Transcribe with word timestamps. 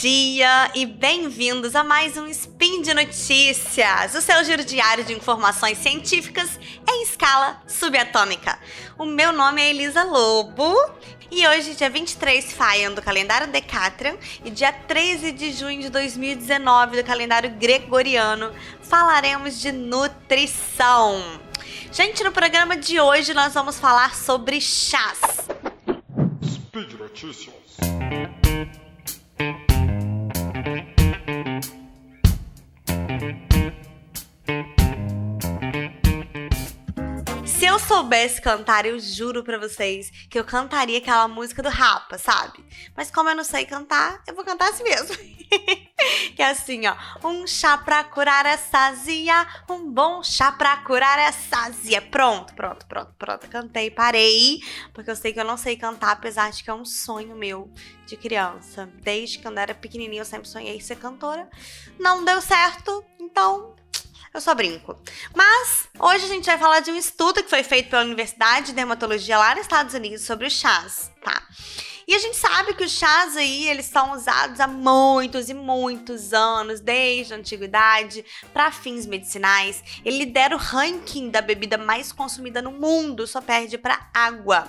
dia 0.00 0.70
e 0.74 0.86
bem-vindos 0.86 1.76
a 1.76 1.84
mais 1.84 2.16
um 2.16 2.26
Spin 2.26 2.82
de 2.82 2.94
Notícias, 2.94 4.14
o 4.14 4.20
seu 4.20 4.42
giro 4.44 4.64
diário 4.64 5.04
de 5.04 5.12
informações 5.12 5.78
científicas 5.78 6.58
em 6.88 7.02
escala 7.02 7.60
subatômica. 7.66 8.58
O 8.96 9.04
meu 9.04 9.32
nome 9.32 9.60
é 9.60 9.70
Elisa 9.70 10.04
Lobo 10.04 10.74
e 11.30 11.46
hoje, 11.46 11.74
dia 11.74 11.90
23 11.90 12.52
Faian 12.52 12.92
do 12.92 13.02
calendário 13.02 13.48
Decatrian 13.48 14.16
e 14.44 14.50
dia 14.50 14.72
13 14.72 15.32
de 15.32 15.52
junho 15.52 15.80
de 15.82 15.90
2019 15.90 17.02
do 17.02 17.04
calendário 17.04 17.50
gregoriano, 17.50 18.52
falaremos 18.80 19.60
de 19.60 19.72
nutrição. 19.72 21.40
Gente, 21.92 22.24
no 22.24 22.32
programa 22.32 22.76
de 22.76 22.98
hoje 22.98 23.34
nós 23.34 23.52
vamos 23.52 23.78
falar 23.78 24.14
sobre 24.14 24.60
chás. 24.60 25.20
Speed 26.42 26.92
Notícias. 26.94 27.52
Soubesse 37.92 38.40
cantar, 38.40 38.86
eu 38.86 38.98
juro 38.98 39.44
pra 39.44 39.58
vocês 39.58 40.10
que 40.30 40.38
eu 40.38 40.44
cantaria 40.44 40.96
aquela 40.96 41.28
música 41.28 41.62
do 41.62 41.68
Rapa, 41.68 42.16
sabe? 42.16 42.64
Mas 42.96 43.10
como 43.10 43.28
eu 43.28 43.36
não 43.36 43.44
sei 43.44 43.66
cantar, 43.66 44.22
eu 44.26 44.34
vou 44.34 44.42
cantar 44.42 44.70
assim 44.70 44.82
mesmo. 44.82 45.14
que 46.34 46.40
é 46.40 46.46
assim, 46.46 46.80
ó. 46.86 46.96
Um 47.22 47.46
chá 47.46 47.76
pra 47.76 48.02
curar 48.02 48.46
essa 48.46 48.86
azia, 48.86 49.46
um 49.68 49.92
bom 49.92 50.22
chá 50.22 50.50
pra 50.50 50.78
curar 50.78 51.18
essa 51.18 51.66
azia. 51.66 52.00
Pronto, 52.00 52.54
pronto, 52.54 52.86
pronto, 52.86 53.12
pronto. 53.18 53.48
Cantei, 53.50 53.90
parei, 53.90 54.60
porque 54.94 55.10
eu 55.10 55.16
sei 55.16 55.34
que 55.34 55.40
eu 55.40 55.44
não 55.44 55.58
sei 55.58 55.76
cantar, 55.76 56.12
apesar 56.12 56.50
de 56.50 56.64
que 56.64 56.70
é 56.70 56.74
um 56.74 56.86
sonho 56.86 57.36
meu 57.36 57.70
de 58.06 58.16
criança. 58.16 58.88
Desde 59.02 59.38
que 59.38 59.46
eu 59.46 59.58
era 59.58 59.74
pequenininha, 59.74 60.22
eu 60.22 60.26
sempre 60.26 60.48
sonhei 60.48 60.80
ser 60.80 60.96
cantora. 60.96 61.46
Não 61.98 62.24
deu 62.24 62.40
certo, 62.40 63.04
então 63.20 63.74
eu 64.32 64.40
só 64.40 64.54
brinco. 64.54 64.98
Mas 65.34 65.88
hoje 65.98 66.24
a 66.24 66.28
gente 66.28 66.46
vai 66.46 66.58
falar 66.58 66.80
de 66.80 66.90
um 66.90 66.96
estudo 66.96 67.42
que 67.42 67.50
foi 67.50 67.62
feito 67.62 67.90
pela 67.90 68.02
Universidade 68.02 68.66
de 68.66 68.72
Dermatologia 68.72 69.38
lá 69.38 69.54
nos 69.54 69.62
Estados 69.62 69.94
Unidos 69.94 70.22
sobre 70.22 70.46
os 70.46 70.52
chás, 70.52 71.10
tá? 71.22 71.42
E 72.06 72.14
a 72.14 72.18
gente 72.18 72.36
sabe 72.36 72.74
que 72.74 72.84
os 72.84 72.90
chás 72.90 73.36
aí, 73.36 73.68
eles 73.68 73.86
são 73.86 74.12
usados 74.12 74.58
há 74.58 74.66
muitos 74.66 75.48
e 75.48 75.54
muitos 75.54 76.32
anos, 76.32 76.80
desde 76.80 77.32
a 77.32 77.36
antiguidade, 77.36 78.24
para 78.52 78.72
fins 78.72 79.06
medicinais. 79.06 79.82
Ele 80.04 80.18
lidera 80.18 80.54
o 80.54 80.58
ranking 80.58 81.30
da 81.30 81.40
bebida 81.40 81.78
mais 81.78 82.12
consumida 82.12 82.60
no 82.60 82.72
mundo, 82.72 83.26
só 83.26 83.40
perde 83.40 83.78
para 83.78 84.10
água. 84.12 84.68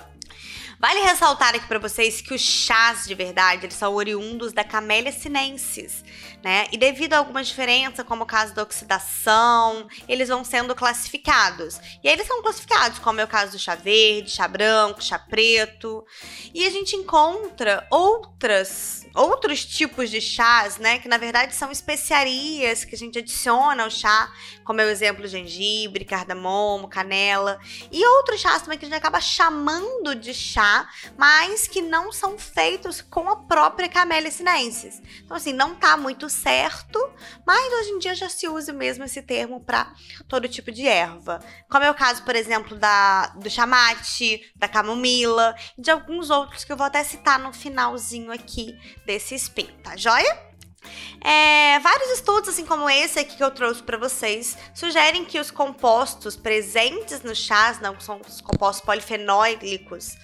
Vale 0.86 1.00
ressaltar 1.00 1.54
aqui 1.54 1.66
para 1.66 1.78
vocês 1.78 2.20
que 2.20 2.34
os 2.34 2.42
chás 2.42 3.06
de 3.06 3.14
verdade, 3.14 3.64
eles 3.64 3.74
são 3.74 3.94
oriundos 3.94 4.52
da 4.52 4.62
Camellia 4.62 5.10
sinensis, 5.10 6.04
né? 6.42 6.66
E 6.70 6.76
devido 6.76 7.14
a 7.14 7.16
algumas 7.16 7.46
diferenças, 7.46 8.04
como 8.04 8.24
o 8.24 8.26
caso 8.26 8.54
da 8.54 8.62
oxidação, 8.62 9.88
eles 10.06 10.28
vão 10.28 10.44
sendo 10.44 10.74
classificados. 10.74 11.80
E 12.02 12.08
aí 12.08 12.12
eles 12.12 12.26
são 12.26 12.42
classificados, 12.42 12.98
como 12.98 13.18
é 13.18 13.24
o 13.24 13.26
caso 13.26 13.52
do 13.52 13.58
chá 13.58 13.74
verde, 13.74 14.30
chá 14.30 14.46
branco, 14.46 15.02
chá 15.02 15.18
preto. 15.18 16.04
E 16.52 16.66
a 16.66 16.70
gente 16.70 16.94
encontra 16.94 17.86
outras 17.90 19.04
outros 19.14 19.64
tipos 19.64 20.10
de 20.10 20.20
chás, 20.20 20.76
né, 20.78 20.98
que 20.98 21.06
na 21.06 21.16
verdade 21.16 21.54
são 21.54 21.70
especiarias 21.70 22.84
que 22.84 22.96
a 22.96 22.98
gente 22.98 23.18
adiciona 23.18 23.84
ao 23.84 23.90
chá, 23.90 24.30
como 24.64 24.80
é 24.80 24.84
o 24.84 24.90
exemplo 24.90 25.26
gengibre, 25.28 26.04
cardamomo, 26.04 26.88
canela, 26.88 27.60
e 27.92 28.04
outros 28.04 28.40
chás 28.40 28.62
também 28.62 28.76
que 28.76 28.84
a 28.84 28.88
gente 28.88 28.98
acaba 28.98 29.20
chamando 29.20 30.16
de 30.16 30.34
chá, 30.34 30.73
mas 31.16 31.66
que 31.68 31.82
não 31.82 32.12
são 32.12 32.38
feitos 32.38 33.00
com 33.00 33.28
a 33.28 33.36
própria 33.36 33.88
Camellia 33.88 34.30
sinensis. 34.30 35.00
Então 35.22 35.36
assim, 35.36 35.52
não 35.52 35.74
tá 35.74 35.96
muito 35.96 36.28
certo, 36.28 36.98
mas 37.46 37.72
hoje 37.72 37.90
em 37.90 37.98
dia 37.98 38.14
já 38.14 38.28
se 38.28 38.48
usa 38.48 38.72
mesmo 38.72 39.04
esse 39.04 39.22
termo 39.22 39.60
para 39.60 39.92
todo 40.28 40.48
tipo 40.48 40.70
de 40.72 40.86
erva. 40.86 41.40
Como 41.68 41.84
é 41.84 41.90
o 41.90 41.94
caso, 41.94 42.22
por 42.24 42.34
exemplo, 42.34 42.76
da 42.76 43.26
do 43.36 43.50
chamate, 43.50 44.52
da 44.56 44.68
camomila 44.68 45.54
e 45.76 45.82
de 45.82 45.90
alguns 45.90 46.30
outros 46.30 46.64
que 46.64 46.72
eu 46.72 46.76
vou 46.76 46.86
até 46.86 47.02
citar 47.04 47.38
no 47.38 47.52
finalzinho 47.52 48.32
aqui 48.32 48.74
desse 49.04 49.34
spin, 49.34 49.68
tá 49.82 49.96
joia? 49.96 50.54
É, 51.20 51.78
vários 51.78 52.10
estudos, 52.10 52.50
assim 52.50 52.66
como 52.66 52.88
esse 52.88 53.18
aqui 53.18 53.36
que 53.36 53.44
eu 53.44 53.50
trouxe 53.50 53.82
para 53.82 53.96
vocês, 53.96 54.56
sugerem 54.74 55.24
que 55.24 55.40
os 55.40 55.50
compostos 55.50 56.36
presentes 56.36 57.22
nos 57.22 57.38
chás, 57.38 57.80
não 57.80 57.98
são 57.98 58.20
os 58.26 58.40
compostos 58.40 58.84
polifenólicos, 58.84 60.16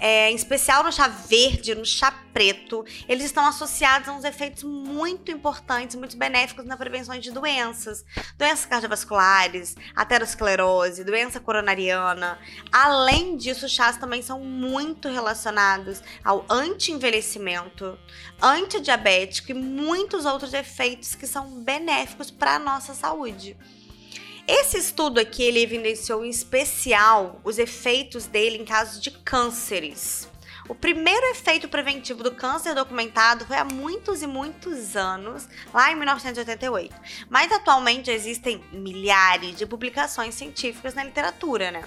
é, 0.00 0.30
em 0.30 0.34
especial 0.34 0.82
no 0.82 0.92
chá 0.92 1.08
verde, 1.08 1.74
no 1.74 1.84
chá 1.84 2.12
preto, 2.32 2.84
eles 3.08 3.24
estão 3.24 3.46
associados 3.46 4.08
a 4.08 4.12
uns 4.12 4.24
efeitos 4.24 4.62
muito 4.62 5.30
importantes, 5.30 5.96
muito 5.96 6.16
benéficos 6.16 6.66
na 6.66 6.76
prevenção 6.76 7.18
de 7.18 7.30
doenças, 7.30 8.04
doenças 8.36 8.66
cardiovasculares, 8.66 9.74
aterosclerose, 9.94 11.02
doença 11.02 11.40
coronariana. 11.40 12.38
Além 12.70 13.36
disso, 13.36 13.68
chás 13.68 13.96
também 13.96 14.20
são 14.20 14.40
muito 14.40 15.08
relacionados 15.08 16.02
ao 16.22 16.44
anti-envelhecimento, 16.50 17.98
antidiabético 18.42 19.52
e 19.52 19.54
muitos 19.54 20.26
outros 20.26 20.52
efeitos 20.52 21.14
que 21.14 21.26
são 21.26 21.62
benéficos 21.62 22.30
para 22.30 22.56
a 22.56 22.58
nossa 22.58 22.94
saúde. 22.94 23.56
Esse 24.48 24.78
estudo 24.78 25.18
aqui 25.18 25.42
ele 25.42 25.60
evidenciou 25.60 26.24
em 26.24 26.30
especial 26.30 27.40
os 27.42 27.58
efeitos 27.58 28.26
dele 28.26 28.58
em 28.58 28.64
casos 28.64 29.02
de 29.02 29.10
cânceres. 29.10 30.28
O 30.68 30.74
primeiro 30.74 31.26
efeito 31.26 31.68
preventivo 31.68 32.22
do 32.22 32.32
câncer 32.32 32.74
documentado 32.74 33.44
foi 33.44 33.56
há 33.56 33.64
muitos 33.64 34.22
e 34.22 34.26
muitos 34.26 34.96
anos, 34.96 35.48
lá 35.72 35.90
em 35.90 35.96
1988. 35.96 36.94
Mas 37.28 37.50
atualmente 37.50 38.10
existem 38.10 38.62
milhares 38.72 39.56
de 39.56 39.66
publicações 39.66 40.34
científicas 40.34 40.94
na 40.94 41.02
literatura, 41.02 41.70
né? 41.70 41.84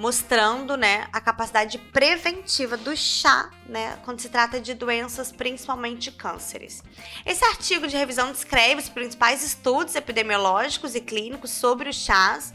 Mostrando, 0.00 0.78
né, 0.78 1.06
a 1.12 1.20
capacidade 1.20 1.76
preventiva 1.76 2.74
do 2.74 2.96
chá, 2.96 3.50
né, 3.68 3.98
quando 4.02 4.18
se 4.18 4.30
trata 4.30 4.58
de 4.58 4.72
doenças, 4.72 5.30
principalmente 5.30 6.10
cânceres. 6.10 6.82
Esse 7.26 7.44
artigo 7.44 7.86
de 7.86 7.98
revisão 7.98 8.32
descreve 8.32 8.80
os 8.80 8.88
principais 8.88 9.44
estudos 9.44 9.94
epidemiológicos 9.94 10.94
e 10.94 11.02
clínicos 11.02 11.50
sobre 11.50 11.90
os 11.90 11.96
chás 11.96 12.54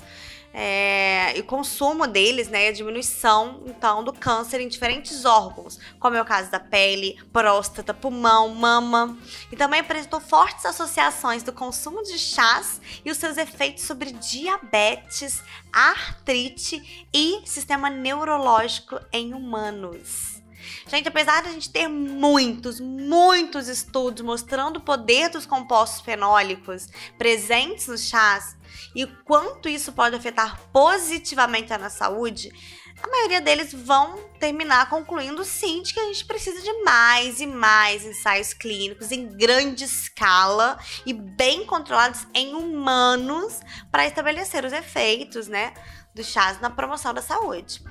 é, 0.57 1.37
e 1.37 1.43
consumo 1.43 2.07
deles, 2.07 2.47
né, 2.47 2.69
a 2.69 2.71
diminuição 2.71 3.61
então 3.65 4.01
do 4.05 4.13
câncer 4.13 4.61
em 4.61 4.69
diferentes 4.69 5.25
órgãos, 5.25 5.77
como 5.99 6.15
é 6.15 6.21
o 6.21 6.25
caso 6.25 6.49
da 6.49 6.61
pele, 6.61 7.19
próstata, 7.33 7.93
pulmão, 7.93 8.47
mama, 8.55 9.17
e 9.51 9.57
também 9.57 9.81
apresentou 9.81 10.21
fortes 10.21 10.65
associações 10.65 11.43
do 11.43 11.51
consumo 11.51 12.01
de 12.03 12.17
chás 12.17 12.79
e 13.03 13.11
os 13.11 13.17
seus 13.17 13.35
efeitos 13.35 13.83
sobre 13.83 14.13
diabetes, 14.13 15.43
artrite 15.73 17.07
e 17.13 17.41
sistema 17.45 17.89
neurológico 17.89 18.97
em 19.11 19.33
humanos. 19.33 20.34
Gente, 20.87 21.07
apesar 21.07 21.41
de 21.43 21.49
a 21.49 21.51
gente 21.51 21.69
ter 21.69 21.87
muitos, 21.87 22.79
muitos 22.79 23.67
estudos 23.67 24.23
mostrando 24.23 24.77
o 24.77 24.81
poder 24.81 25.29
dos 25.29 25.45
compostos 25.45 26.01
fenólicos 26.01 26.87
presentes 27.17 27.87
nos 27.87 28.07
chás 28.07 28.55
e 28.95 29.05
quanto 29.05 29.69
isso 29.69 29.91
pode 29.91 30.15
afetar 30.15 30.59
positivamente 30.71 31.73
a 31.73 31.77
nossa 31.77 31.97
saúde, 31.97 32.51
a 33.01 33.07
maioria 33.07 33.41
deles 33.41 33.73
vão 33.73 34.17
terminar 34.39 34.89
concluindo 34.89 35.43
sim 35.43 35.81
de 35.81 35.93
que 35.93 35.99
a 35.99 36.05
gente 36.05 36.25
precisa 36.25 36.61
de 36.61 36.83
mais 36.83 37.41
e 37.41 37.45
mais 37.45 38.05
ensaios 38.05 38.53
clínicos 38.53 39.11
em 39.11 39.27
grande 39.27 39.83
escala 39.83 40.79
e 41.05 41.13
bem 41.13 41.65
controlados 41.65 42.25
em 42.33 42.53
humanos 42.53 43.59
para 43.91 44.05
estabelecer 44.05 44.63
os 44.63 44.73
efeitos, 44.73 45.47
né, 45.47 45.73
dos 46.13 46.27
chás 46.27 46.59
na 46.61 46.69
promoção 46.69 47.13
da 47.13 47.21
saúde 47.21 47.83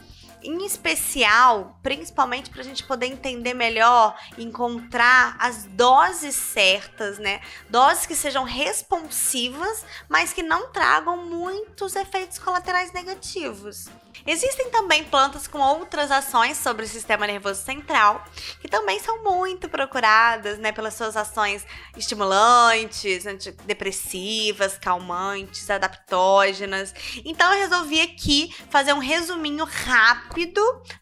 em 0.44 0.64
especial, 0.66 1.78
principalmente 1.82 2.50
para 2.50 2.60
a 2.60 2.64
gente 2.64 2.84
poder 2.84 3.06
entender 3.06 3.54
melhor, 3.54 4.14
encontrar 4.36 5.36
as 5.38 5.64
doses 5.64 6.36
certas, 6.36 7.18
né? 7.18 7.40
Doses 7.70 8.04
que 8.04 8.14
sejam 8.14 8.44
responsivas, 8.44 9.84
mas 10.08 10.32
que 10.32 10.42
não 10.42 10.70
tragam 10.70 11.16
muitos 11.24 11.96
efeitos 11.96 12.38
colaterais 12.38 12.92
negativos. 12.92 13.86
Existem 14.26 14.70
também 14.70 15.04
plantas 15.04 15.46
com 15.46 15.58
outras 15.58 16.10
ações 16.10 16.56
sobre 16.56 16.84
o 16.84 16.88
sistema 16.88 17.26
nervoso 17.26 17.62
central, 17.62 18.24
que 18.60 18.68
também 18.68 19.00
são 19.00 19.22
muito 19.24 19.68
procuradas, 19.68 20.58
né, 20.58 20.72
pelas 20.72 20.94
suas 20.94 21.16
ações 21.16 21.66
estimulantes, 21.96 23.26
antidepressivas, 23.26 24.78
calmantes, 24.78 25.68
adaptógenas. 25.68 26.94
Então 27.24 27.52
eu 27.52 27.60
resolvi 27.60 28.00
aqui 28.00 28.54
fazer 28.70 28.92
um 28.92 28.98
resuminho 28.98 29.64
rápido 29.64 30.33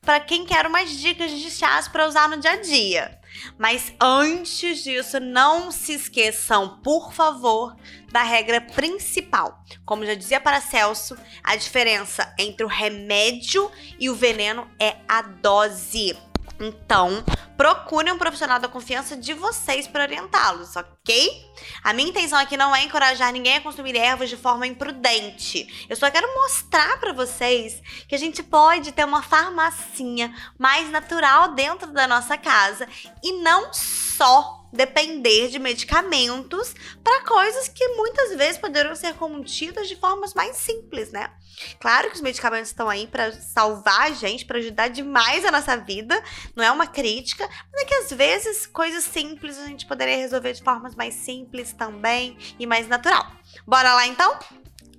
para 0.00 0.20
quem 0.20 0.44
quer 0.44 0.66
umas 0.66 0.90
dicas 0.90 1.30
de 1.30 1.50
chás 1.50 1.88
para 1.88 2.06
usar 2.06 2.28
no 2.28 2.38
dia 2.38 2.52
a 2.52 2.56
dia. 2.56 3.18
Mas 3.58 3.92
antes 4.00 4.84
disso, 4.84 5.18
não 5.18 5.70
se 5.70 5.94
esqueçam, 5.94 6.80
por 6.82 7.12
favor, 7.12 7.76
da 8.10 8.22
regra 8.22 8.60
principal. 8.60 9.62
Como 9.84 10.04
já 10.04 10.14
dizia 10.14 10.40
Paracelso, 10.40 11.16
a 11.42 11.56
diferença 11.56 12.34
entre 12.38 12.64
o 12.64 12.68
remédio 12.68 13.70
e 13.98 14.10
o 14.10 14.14
veneno 14.14 14.70
é 14.78 14.96
a 15.08 15.22
dose. 15.22 16.31
Então, 16.62 17.24
procure 17.56 18.12
um 18.12 18.16
profissional 18.16 18.60
da 18.60 18.68
confiança 18.68 19.16
de 19.16 19.34
vocês 19.34 19.88
para 19.88 20.04
orientá-los, 20.04 20.76
ok? 20.76 21.44
A 21.82 21.92
minha 21.92 22.08
intenção 22.08 22.38
aqui 22.38 22.56
não 22.56 22.74
é 22.74 22.84
encorajar 22.84 23.32
ninguém 23.32 23.56
a 23.56 23.60
consumir 23.60 23.96
ervas 23.96 24.30
de 24.30 24.36
forma 24.36 24.64
imprudente. 24.64 25.86
Eu 25.90 25.96
só 25.96 26.08
quero 26.08 26.32
mostrar 26.34 27.00
para 27.00 27.12
vocês 27.12 27.82
que 28.06 28.14
a 28.14 28.18
gente 28.18 28.44
pode 28.44 28.92
ter 28.92 29.04
uma 29.04 29.22
farmacinha 29.22 30.32
mais 30.56 30.88
natural 30.88 31.52
dentro 31.52 31.92
da 31.92 32.06
nossa 32.06 32.38
casa 32.38 32.86
e 33.24 33.42
não 33.42 33.74
só 33.74 34.61
depender 34.72 35.48
de 35.48 35.58
medicamentos 35.58 36.74
para 37.04 37.24
coisas 37.24 37.68
que 37.68 37.86
muitas 37.88 38.36
vezes 38.36 38.58
poderão 38.58 38.94
ser 38.94 39.14
contidas 39.14 39.88
de 39.88 39.96
formas 39.96 40.34
mais 40.34 40.56
simples, 40.56 41.10
né? 41.12 41.30
Claro 41.78 42.08
que 42.08 42.16
os 42.16 42.20
medicamentos 42.22 42.68
estão 42.68 42.88
aí 42.88 43.06
para 43.06 43.32
salvar 43.32 44.02
a 44.02 44.10
gente, 44.10 44.44
para 44.44 44.58
ajudar 44.58 44.88
demais 44.88 45.44
a 45.44 45.50
nossa 45.50 45.76
vida, 45.76 46.22
não 46.56 46.64
é 46.64 46.70
uma 46.70 46.86
crítica, 46.86 47.48
mas 47.72 47.82
é 47.82 47.84
que 47.84 47.94
às 47.94 48.10
vezes 48.10 48.66
coisas 48.66 49.04
simples 49.04 49.58
a 49.58 49.66
gente 49.66 49.86
poderia 49.86 50.16
resolver 50.16 50.52
de 50.52 50.62
formas 50.62 50.94
mais 50.94 51.14
simples 51.14 51.72
também 51.72 52.36
e 52.58 52.66
mais 52.66 52.88
natural. 52.88 53.30
Bora 53.66 53.94
lá 53.94 54.06
então? 54.06 54.38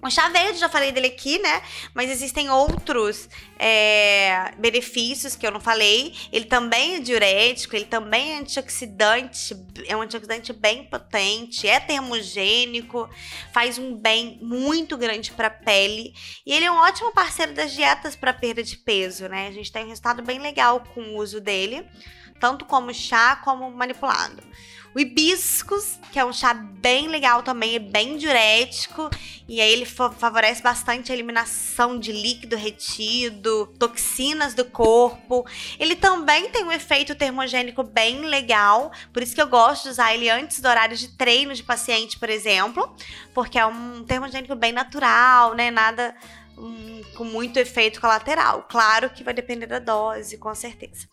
O 0.03 0.09
chá 0.09 0.27
verde, 0.27 0.59
já 0.59 0.67
falei 0.67 0.91
dele 0.91 1.07
aqui, 1.07 1.39
né? 1.39 1.61
Mas 1.93 2.09
existem 2.09 2.49
outros 2.49 3.29
é, 3.57 4.51
benefícios 4.57 5.33
que 5.33 5.47
eu 5.47 5.51
não 5.51 5.61
falei. 5.61 6.13
Ele 6.29 6.43
também 6.43 6.95
é 6.95 6.99
diurético, 6.99 7.73
ele 7.73 7.85
também 7.85 8.33
é 8.33 8.39
antioxidante, 8.39 9.55
é 9.87 9.95
um 9.95 10.01
antioxidante 10.01 10.51
bem 10.51 10.83
potente, 10.83 11.69
é 11.69 11.79
termogênico, 11.79 13.09
faz 13.53 13.77
um 13.77 13.95
bem 13.95 14.37
muito 14.41 14.97
grande 14.97 15.31
para 15.31 15.47
a 15.47 15.51
pele. 15.51 16.13
E 16.45 16.51
ele 16.51 16.65
é 16.65 16.71
um 16.71 16.79
ótimo 16.79 17.13
parceiro 17.13 17.53
das 17.53 17.71
dietas 17.71 18.13
para 18.13 18.33
perda 18.33 18.61
de 18.61 18.75
peso, 18.75 19.29
né? 19.29 19.47
A 19.47 19.51
gente 19.51 19.71
tem 19.71 19.85
um 19.85 19.89
resultado 19.89 20.21
bem 20.21 20.37
legal 20.37 20.83
com 20.93 20.99
o 20.99 21.17
uso 21.17 21.39
dele, 21.39 21.87
tanto 22.41 22.65
como 22.65 22.93
chá 22.93 23.37
como 23.37 23.71
manipulado. 23.71 24.43
O 24.95 24.99
hibiscus, 24.99 25.99
que 26.11 26.19
é 26.19 26.25
um 26.25 26.31
chá 26.31 26.53
bem 26.53 27.07
legal 27.07 27.41
também, 27.41 27.75
é 27.75 27.79
bem 27.79 28.17
diurético. 28.17 29.09
E 29.47 29.59
aí 29.59 29.71
ele 29.71 29.85
favorece 29.85 30.61
bastante 30.61 31.11
a 31.11 31.15
eliminação 31.15 31.99
de 31.99 32.11
líquido 32.11 32.55
retido, 32.55 33.67
toxinas 33.79 34.53
do 34.53 34.63
corpo. 34.63 35.45
Ele 35.79 35.95
também 35.95 36.49
tem 36.49 36.63
um 36.63 36.71
efeito 36.71 37.15
termogênico 37.15 37.83
bem 37.83 38.21
legal. 38.21 38.91
Por 39.11 39.23
isso 39.23 39.33
que 39.33 39.41
eu 39.41 39.47
gosto 39.47 39.83
de 39.83 39.89
usar 39.89 40.13
ele 40.13 40.29
antes 40.29 40.59
do 40.59 40.67
horário 40.67 40.95
de 40.95 41.09
treino 41.09 41.53
de 41.53 41.63
paciente, 41.63 42.19
por 42.19 42.29
exemplo. 42.29 42.95
Porque 43.33 43.57
é 43.57 43.65
um 43.65 44.03
termogênico 44.03 44.55
bem 44.55 44.71
natural, 44.71 45.55
né? 45.55 45.71
Nada 45.71 46.15
um, 46.57 47.01
com 47.15 47.23
muito 47.23 47.57
efeito 47.57 47.99
colateral. 47.99 48.63
Claro 48.69 49.09
que 49.09 49.23
vai 49.23 49.33
depender 49.33 49.67
da 49.67 49.79
dose, 49.79 50.37
com 50.37 50.53
certeza. 50.53 51.07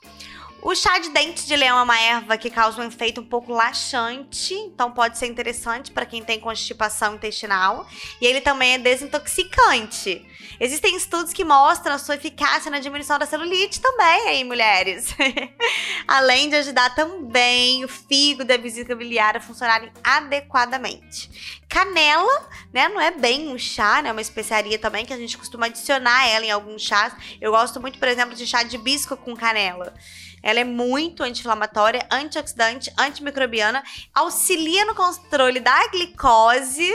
O 0.63 0.75
chá 0.75 0.99
de 0.99 1.09
dente 1.09 1.47
de 1.47 1.57
leão 1.57 1.79
é 1.79 1.83
uma 1.83 1.99
erva 1.99 2.37
que 2.37 2.51
causa 2.51 2.83
um 2.83 2.85
efeito 2.85 3.21
um 3.23 3.25
pouco 3.25 3.51
laxante, 3.51 4.53
então 4.53 4.93
pode 4.93 5.17
ser 5.17 5.27
interessante 5.27 5.91
para 5.91 6.05
quem 6.05 6.23
tem 6.23 6.39
constipação 6.39 7.15
intestinal. 7.15 7.89
E 8.21 8.27
ele 8.27 8.43
também 8.43 8.75
é 8.75 8.79
desintoxicante. 8.79 10.27
Existem 10.61 10.95
estudos 10.95 11.33
que 11.33 11.45
mostram 11.45 11.95
a 11.95 11.99
sua 11.99 12.17
eficácia 12.17 12.71
na 12.71 12.79
diminuição 12.79 13.19
da 13.19 13.25
celulite 13.25 13.81
também, 13.81 14.29
aí, 14.29 14.45
mulheres. 14.45 15.15
Além 16.07 16.51
de 16.51 16.57
ajudar 16.57 16.95
também 16.95 17.83
o 17.83 17.89
fígado 17.89 18.53
e 18.53 18.55
a 18.55 18.59
vesícula 18.59 18.97
biliar 18.97 19.39
a 19.39 19.41
funcionarem 19.41 19.91
adequadamente. 20.05 21.59
Canela, 21.67 22.49
né? 22.73 22.89
Não 22.89 23.01
é 23.01 23.11
bem 23.11 23.49
um 23.49 23.57
chá, 23.57 24.03
né? 24.03 24.11
É 24.11 24.13
uma 24.13 24.21
especiaria 24.21 24.79
também 24.79 25.07
que 25.07 25.15
a 25.15 25.17
gente 25.17 25.39
costuma 25.39 25.67
adicionar 25.67 26.29
ela 26.29 26.45
em 26.45 26.51
alguns 26.51 26.83
chás. 26.83 27.15
Eu 27.41 27.53
gosto 27.53 27.81
muito, 27.81 27.99
por 27.99 28.09
exemplo, 28.09 28.35
de 28.35 28.47
chá 28.47 28.63
de 28.63 28.77
hibisco 28.77 29.17
com 29.17 29.35
canela. 29.35 29.95
Ela 30.43 30.61
é 30.61 30.65
muito 30.65 31.23
anti-inflamatória, 31.23 32.07
antioxidante, 32.11 32.93
antimicrobiana, 32.99 33.83
auxilia 34.15 34.85
no 34.87 34.95
controle 34.95 35.61
da 35.61 35.89
glicose, 35.89 36.91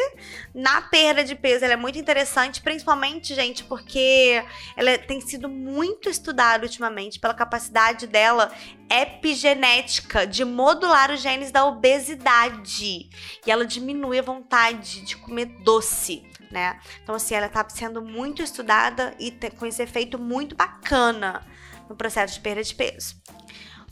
na 0.53 0.81
perda 0.81 1.23
de 1.23 1.35
peso. 1.35 1.63
Ela 1.63 1.73
é 1.73 1.77
muito 1.77 1.99
interessante, 1.99 2.61
principalmente, 2.61 3.35
gente, 3.35 3.63
porque 3.63 4.43
ela 4.75 4.97
tem 4.97 5.21
sido 5.21 5.47
muito 5.47 6.09
estudada 6.09 6.65
ultimamente 6.65 7.19
pela 7.19 7.33
capacidade 7.33 8.07
dela 8.07 8.51
epigenética 8.89 10.25
de 10.25 10.43
modular 10.43 11.11
os 11.11 11.21
genes 11.21 11.51
da 11.51 11.65
obesidade. 11.65 13.09
E 13.45 13.51
ela 13.51 13.65
diminui 13.65 14.19
a 14.19 14.23
vontade 14.23 15.01
de 15.01 15.15
comer 15.17 15.45
doce. 15.63 16.23
Né? 16.51 16.79
Então, 17.03 17.15
assim, 17.15 17.35
ela 17.35 17.47
está 17.47 17.67
sendo 17.67 18.01
muito 18.01 18.41
estudada 18.41 19.13
e 19.19 19.31
com 19.57 19.65
esse 19.65 19.83
efeito 19.83 20.17
muito 20.17 20.55
bacana 20.55 21.45
no 21.89 21.95
processo 21.95 22.35
de 22.35 22.39
perda 22.39 22.63
de 22.63 22.73
peso. 22.73 23.15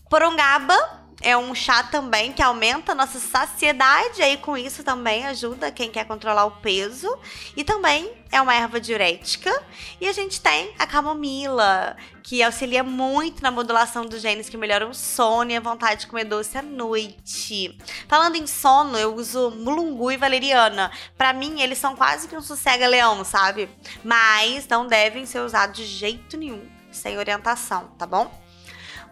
Porongaba 0.10 1.04
é 1.24 1.38
um 1.38 1.56
chá 1.56 1.84
também 1.84 2.34
que 2.34 2.42
aumenta 2.44 2.92
a 2.92 2.96
nossa 2.96 3.18
saciedade, 3.18 4.22
aí 4.22 4.36
com 4.36 4.58
isso 4.58 4.84
também 4.84 5.26
ajuda 5.26 5.72
quem 5.72 5.90
quer 5.90 6.06
controlar 6.06 6.46
o 6.46 6.52
peso. 6.52 7.08
E 7.56 7.64
também 7.64 8.12
é 8.30 8.42
uma 8.42 8.54
erva 8.54 8.80
diurética. 8.80 9.50
E 10.02 10.08
a 10.08 10.12
gente 10.12 10.42
tem 10.42 10.74
a 10.78 10.86
camomila, 10.86 11.96
que 12.22 12.44
auxilia 12.44 12.84
muito 12.84 13.42
na 13.42 13.52
modulação 13.52 14.06
dos 14.06 14.22
genes 14.22 14.50
que 14.50 14.58
melhoram 14.58 14.90
o 14.90 14.94
sono 14.94 15.52
e 15.52 15.56
a 15.56 15.62
vontade 15.62 16.02
de 16.02 16.08
comer 16.08 16.26
doce 16.26 16.58
à 16.58 16.62
noite. 16.62 17.78
Falando 18.10 18.36
em 18.36 18.46
sono, 18.46 18.98
eu 18.98 19.16
uso 19.16 19.50
mulungu 19.52 20.12
e 20.12 20.18
valeriana. 20.18 20.92
Para 21.18 21.32
mim, 21.32 21.62
eles 21.62 21.78
são 21.78 21.96
quase 21.96 22.28
que 22.28 22.36
um 22.36 22.42
sossega-leão, 22.42 23.24
sabe? 23.24 23.70
Mas 24.04 24.68
não 24.68 24.86
devem 24.86 25.26
ser 25.26 25.40
usados 25.40 25.78
de 25.78 25.86
jeito 25.86 26.36
nenhum 26.36 26.73
sem 26.94 27.18
orientação, 27.18 27.90
tá 27.98 28.06
bom? 28.06 28.32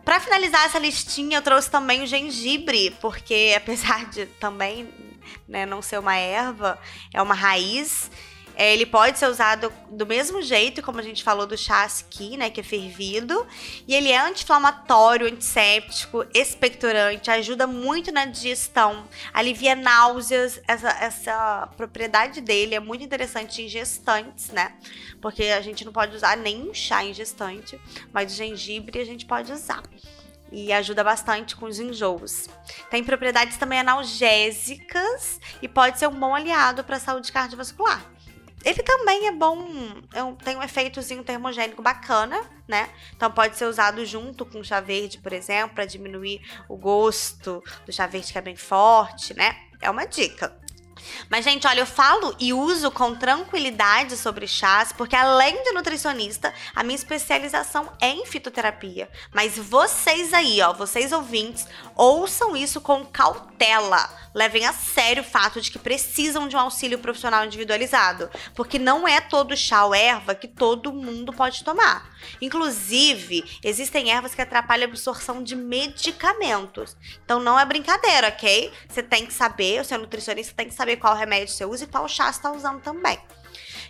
Para 0.04 0.20
finalizar 0.20 0.66
essa 0.66 0.80
listinha, 0.80 1.38
eu 1.38 1.42
trouxe 1.42 1.70
também 1.70 2.02
o 2.02 2.08
gengibre, 2.08 2.92
porque 3.02 3.54
apesar 3.58 4.10
de 4.10 4.26
também 4.26 4.90
né, 5.48 5.66
não 5.66 5.82
ser 5.82 6.00
uma 6.00 6.16
erva, 6.16 6.80
é 7.14 7.22
uma 7.22 7.36
raiz. 7.36 8.10
É, 8.62 8.76
ele 8.76 8.86
pode 8.86 9.18
ser 9.18 9.26
usado 9.26 9.74
do 9.90 10.06
mesmo 10.06 10.40
jeito, 10.40 10.84
como 10.84 11.00
a 11.00 11.02
gente 11.02 11.24
falou 11.24 11.48
do 11.48 11.58
chá 11.58 11.84
aqui, 11.84 12.38
né, 12.38 12.48
que 12.52 12.60
é 12.60 12.64
fervido. 12.64 13.44
E 13.88 13.96
ele 13.96 14.12
é 14.12 14.20
anti-inflamatório, 14.20 15.26
antisséptico, 15.26 16.24
expectorante, 16.32 17.32
ajuda 17.32 17.66
muito 17.66 18.12
na 18.12 18.26
digestão, 18.26 19.08
alivia 19.34 19.74
náuseas. 19.74 20.62
Essa, 20.68 20.90
essa 20.90 21.70
propriedade 21.76 22.40
dele 22.40 22.76
é 22.76 22.80
muito 22.80 23.04
interessante 23.04 23.64
em 23.64 23.68
gestantes, 23.68 24.50
né? 24.50 24.74
Porque 25.20 25.46
a 25.46 25.62
gente 25.62 25.84
não 25.84 25.92
pode 25.92 26.16
usar 26.16 26.38
nenhum 26.38 26.72
chá 26.72 27.04
em 27.04 27.16
gestante, 27.16 27.82
mas 28.14 28.32
o 28.32 28.36
gengibre 28.36 29.00
a 29.00 29.06
gente 29.06 29.26
pode 29.26 29.52
usar 29.52 29.82
e 30.52 30.72
ajuda 30.72 31.04
bastante 31.04 31.56
com 31.56 31.66
os 31.66 31.80
enjoos. 31.80 32.48
Tem 32.92 33.04
propriedades 33.04 33.58
também 33.58 33.80
analgésicas 33.80 35.40
e 35.64 35.68
pode 35.68 35.98
ser 35.98 36.08
um 36.08 36.20
bom 36.20 36.36
aliado 36.36 36.84
para 36.84 36.98
a 36.98 37.00
saúde 37.00 37.32
cardiovascular. 37.32 38.06
Ele 38.64 38.84
também 38.84 39.28
é 39.28 39.32
bom, 39.32 39.68
é 40.14 40.44
tem 40.44 40.56
um 40.56 40.64
efeitozinho 40.64 41.24
termogênico 41.24 41.82
bacana, 41.82 42.40
né? 42.68 42.90
Então 43.16 43.32
pode 43.32 43.58
ser 43.58 43.66
usado 43.66 44.06
junto 44.06 44.46
com 44.46 44.64
chá 44.64 44.80
verde, 44.80 45.18
por 45.18 45.34
exemplo, 45.34 45.76
para 45.76 45.86
diminuir 45.86 46.42
o 46.70 46.78
gosto 46.78 47.64
do 47.86 47.92
chá 47.92 48.06
verde 48.06 48.32
que 48.32 48.38
é 48.38 48.42
bem 48.42 48.56
forte, 48.56 49.34
né? 49.34 49.58
É 49.82 49.90
uma 49.90 50.06
dica. 50.06 50.56
Mas, 51.30 51.46
gente, 51.46 51.68
olha, 51.68 51.82
eu 51.82 51.86
falo 51.86 52.36
e 52.40 52.54
uso 52.54 52.92
com 52.92 53.16
tranquilidade 53.16 54.18
sobre 54.18 54.48
chás, 54.48 54.92
porque 54.92 55.16
além 55.16 55.64
de 55.64 55.72
nutricionista, 55.72 56.54
a 56.76 56.84
minha 56.84 56.96
especialização 56.96 57.92
é 58.00 58.10
em 58.10 58.26
fitoterapia. 58.26 59.10
Mas 59.34 59.58
vocês 59.58 60.34
aí, 60.34 60.62
ó, 60.62 60.74
vocês 60.74 61.12
ouvintes, 61.12 61.68
ouçam 61.96 62.56
isso 62.56 62.82
com 62.82 63.06
cautela. 63.06 64.10
Levem 64.34 64.66
a 64.66 64.74
sério 64.74 65.24
o 65.24 65.26
fato 65.26 65.60
de 65.60 65.70
que 65.70 65.78
precisam 65.78 66.48
de 66.48 66.56
um 66.56 66.60
auxílio 66.60 67.00
profissional 67.00 67.46
individualizado, 67.46 68.30
porque 68.56 68.80
não 68.80 69.08
é 69.08 69.20
todo 69.20 69.58
chá 69.58 69.86
ou 69.86 69.94
erva 69.94 70.34
que 70.34 70.48
todo 70.48 70.94
mundo 70.94 71.34
pode 71.34 71.64
tomar. 71.64 72.10
Inclusive, 72.42 73.44
existem 73.64 74.12
ervas 74.12 74.34
que 74.34 74.42
atrapalham 74.42 74.86
a 74.86 74.90
absorção 74.90 75.44
de 75.44 75.56
medicamentos. 75.56 76.96
Então 77.26 77.40
não 77.40 77.60
é 77.60 77.66
brincadeira, 77.66 78.30
ok? 78.30 78.72
Você 78.88 79.04
tem 79.04 79.26
que 79.26 79.34
saber, 79.34 79.82
o 79.82 79.86
seu 79.86 79.98
nutricionista 79.98 80.54
tem 80.56 80.68
que 80.68 80.74
saber 80.74 80.91
qual 80.98 81.16
remédio 81.16 81.54
você 81.54 81.66
usa 81.66 81.84
e 81.84 81.88
qual 81.88 82.08
chá 82.08 82.26
você 82.26 82.40
está 82.40 82.52
usando 82.52 82.82
também. 82.82 83.20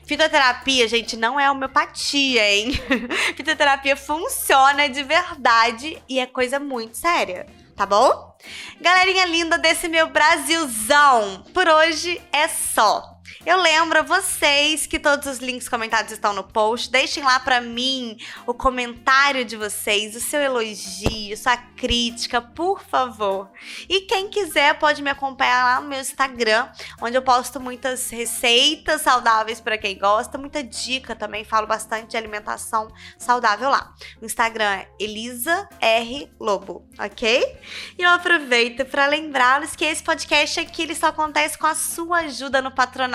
Fitoterapia, 0.06 0.88
gente, 0.88 1.16
não 1.16 1.40
é 1.40 1.50
homeopatia, 1.50 2.50
hein? 2.50 2.72
Fitoterapia 3.38 3.96
funciona 3.96 4.90
de 4.90 5.04
verdade 5.04 6.02
e 6.10 6.20
é 6.20 6.26
coisa 6.26 6.60
muito 6.60 6.98
séria, 6.98 7.46
tá 7.76 7.86
bom? 7.86 8.36
Galerinha 8.80 9.26
linda 9.26 9.58
desse 9.58 9.88
meu 9.88 10.08
Brasilzão, 10.08 11.44
por 11.54 11.68
hoje 11.68 12.22
é 12.32 12.48
só. 12.48 13.11
Eu 13.46 13.58
lembro 13.58 14.00
a 14.00 14.02
vocês 14.04 14.86
que 14.86 15.00
todos 15.00 15.26
os 15.28 15.40
links 15.40 15.68
comentados 15.68 16.12
estão 16.12 16.34
no 16.34 16.44
post. 16.44 16.92
Deixem 16.92 17.24
lá 17.24 17.40
para 17.40 17.60
mim 17.60 18.18
o 18.46 18.54
comentário 18.54 19.44
de 19.44 19.56
vocês, 19.56 20.16
o 20.16 20.20
seu 20.20 20.40
elogio, 20.40 21.36
sua 21.36 21.58
crítica, 21.58 22.42
por 22.42 22.84
favor. 22.84 23.50
E 23.90 24.02
quem 24.02 24.30
quiser 24.30 24.78
pode 24.78 25.02
me 25.02 25.10
acompanhar 25.10 25.64
lá 25.64 25.82
no 25.82 25.90
meu 25.90 26.00
Instagram, 26.00 26.70
onde 27.02 27.18
eu 27.18 27.22
posto 27.22 27.60
muitas 27.60 28.10
receitas 28.10 29.02
saudáveis 29.02 29.60
para 29.60 29.78
quem 29.78 29.98
gosta, 29.98 30.38
muita 30.38 30.64
dica 30.64 31.16
também, 31.16 31.44
falo 31.44 31.66
bastante 31.66 32.12
de 32.12 32.18
alimentação 32.18 32.88
saudável 33.18 33.70
lá. 33.70 33.94
O 34.22 34.26
Instagram 34.26 34.72
é 34.72 34.88
Elisa 35.00 35.68
R 35.80 36.32
Lobo, 36.40 36.88
ok? 37.00 37.60
E 37.98 38.04
eu 38.04 38.10
aproveito 38.10 38.86
para 38.86 39.08
lembrá-los 39.08 39.76
que 39.76 39.86
esse 39.86 40.04
podcast 40.04 40.60
aqui 40.60 40.84
ele 40.84 40.96
só 40.96 41.08
acontece 41.08 41.58
com 41.58 41.68
a 41.68 41.76
sua 41.76 42.20
ajuda 42.20 42.62
no 42.62 42.72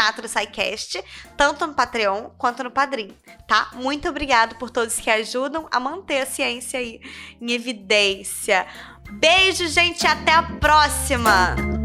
patronato 0.06 0.22
do 0.22 0.28
SciCast, 0.28 1.02
tanto 1.36 1.66
no 1.66 1.74
Patreon 1.74 2.30
quanto 2.36 2.62
no 2.62 2.70
Padrim, 2.70 3.14
tá? 3.46 3.70
Muito 3.74 4.08
obrigado 4.08 4.56
por 4.56 4.70
todos 4.70 4.96
que 4.96 5.10
ajudam 5.10 5.66
a 5.70 5.80
manter 5.80 6.20
a 6.20 6.26
ciência 6.26 6.78
aí 6.78 7.00
em 7.40 7.52
evidência. 7.52 8.66
Beijo, 9.10 9.66
gente, 9.68 10.06
até 10.06 10.32
a 10.32 10.42
próxima! 10.42 11.75